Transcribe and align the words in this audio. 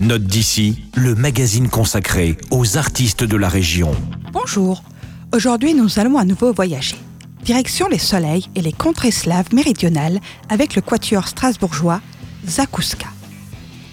Note 0.00 0.24
d'ici, 0.24 0.82
le 0.94 1.14
magazine 1.14 1.68
consacré 1.68 2.38
aux 2.50 2.78
artistes 2.78 3.22
de 3.22 3.36
la 3.36 3.50
région. 3.50 3.90
Bonjour. 4.32 4.82
Aujourd'hui, 5.34 5.74
nous 5.74 5.98
allons 5.98 6.16
à 6.16 6.24
nouveau 6.24 6.54
voyager. 6.54 6.96
Direction 7.44 7.86
les 7.86 7.98
soleils 7.98 8.46
et 8.54 8.62
les 8.62 8.72
contrées 8.72 9.10
slaves 9.10 9.52
méridionales 9.52 10.18
avec 10.48 10.74
le 10.74 10.80
quatuor 10.80 11.28
strasbourgeois 11.28 12.00
Zakouska. 12.48 13.08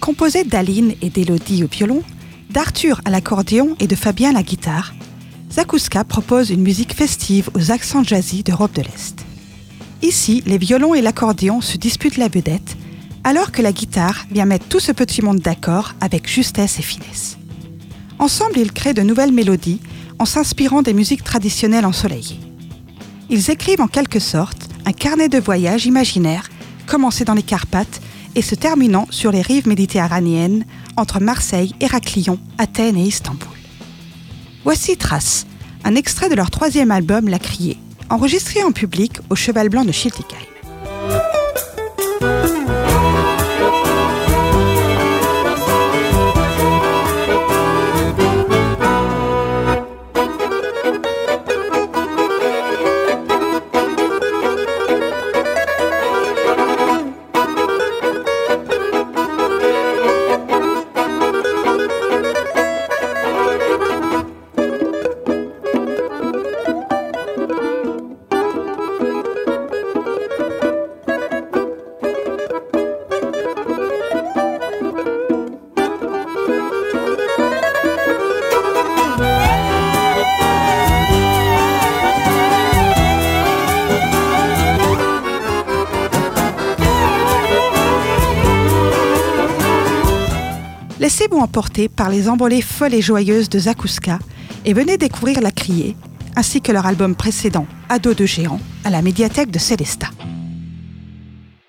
Composé 0.00 0.44
d'Aline 0.44 0.94
et 1.02 1.10
d'Élodie 1.10 1.62
au 1.62 1.66
violon, 1.68 2.02
d'Arthur 2.48 3.02
à 3.04 3.10
l'accordéon 3.10 3.76
et 3.78 3.86
de 3.86 3.94
Fabien 3.94 4.30
à 4.30 4.32
la 4.32 4.42
guitare, 4.42 4.94
Zakouska 5.52 6.04
propose 6.04 6.48
une 6.48 6.62
musique 6.62 6.94
festive 6.94 7.50
aux 7.54 7.70
accents 7.70 8.02
jazzy 8.02 8.42
d'Europe 8.42 8.74
de 8.74 8.80
l'Est. 8.80 9.26
Ici, 10.00 10.42
les 10.46 10.56
violons 10.56 10.94
et 10.94 11.02
l'accordéon 11.02 11.60
se 11.60 11.76
disputent 11.76 12.16
la 12.16 12.28
vedette, 12.28 12.78
alors 13.28 13.52
que 13.52 13.60
la 13.60 13.72
guitare 13.72 14.24
vient 14.30 14.46
mettre 14.46 14.68
tout 14.68 14.80
ce 14.80 14.90
petit 14.90 15.20
monde 15.20 15.40
d'accord 15.40 15.92
avec 16.00 16.26
justesse 16.26 16.78
et 16.78 16.82
finesse. 16.82 17.36
Ensemble, 18.18 18.56
ils 18.56 18.72
créent 18.72 18.94
de 18.94 19.02
nouvelles 19.02 19.34
mélodies 19.34 19.82
en 20.18 20.24
s'inspirant 20.24 20.80
des 20.80 20.94
musiques 20.94 21.24
traditionnelles 21.24 21.84
ensoleillées. 21.84 22.40
Ils 23.28 23.50
écrivent 23.50 23.82
en 23.82 23.86
quelque 23.86 24.18
sorte 24.18 24.70
un 24.86 24.92
carnet 24.92 25.28
de 25.28 25.38
voyage 25.38 25.84
imaginaire 25.84 26.48
commencé 26.86 27.26
dans 27.26 27.34
les 27.34 27.42
Carpates 27.42 28.00
et 28.34 28.40
se 28.40 28.54
terminant 28.54 29.06
sur 29.10 29.30
les 29.30 29.42
rives 29.42 29.68
méditerranéennes 29.68 30.64
entre 30.96 31.20
Marseille, 31.20 31.74
Héraclion, 31.80 32.38
Athènes 32.56 32.96
et 32.96 33.02
Istanbul. 33.02 33.46
Voici 34.64 34.96
Trace, 34.96 35.46
un 35.84 35.96
extrait 35.96 36.30
de 36.30 36.34
leur 36.34 36.50
troisième 36.50 36.90
album 36.90 37.28
La 37.28 37.38
Criée, 37.38 37.76
enregistré 38.08 38.64
en 38.64 38.72
public 38.72 39.18
au 39.28 39.34
Cheval 39.34 39.68
Blanc 39.68 39.84
de 39.84 39.92
Schiltigheim. 39.92 40.57
Laissez-vous 91.00 91.38
emporter 91.38 91.88
par 91.88 92.08
les 92.08 92.28
envolées 92.28 92.60
folles 92.60 92.94
et 92.94 93.00
joyeuses 93.00 93.48
de 93.48 93.60
Zakouska 93.60 94.18
et 94.64 94.72
venez 94.72 94.96
découvrir 94.96 95.40
La 95.40 95.52
Criée, 95.52 95.96
ainsi 96.34 96.60
que 96.60 96.72
leur 96.72 96.86
album 96.86 97.14
précédent, 97.14 97.66
Ado 97.88 98.14
de 98.14 98.26
géant, 98.26 98.60
à 98.84 98.90
la 98.90 99.00
médiathèque 99.00 99.52
de 99.52 99.60
Célestat. 99.60 100.10